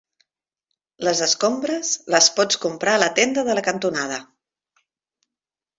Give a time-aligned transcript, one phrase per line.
[1.07, 4.21] Les escombres, les pots comprar a la tenda de la cantonada.